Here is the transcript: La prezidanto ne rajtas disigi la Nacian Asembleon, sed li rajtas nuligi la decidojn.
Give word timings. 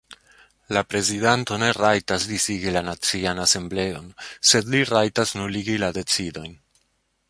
La 0.75 0.81
prezidanto 0.93 1.59
ne 1.63 1.69
rajtas 1.79 2.25
disigi 2.31 2.75
la 2.77 2.83
Nacian 2.89 3.45
Asembleon, 3.45 4.11
sed 4.53 4.75
li 4.77 4.85
rajtas 4.95 5.39
nuligi 5.41 5.81
la 5.87 5.97
decidojn. 6.03 6.63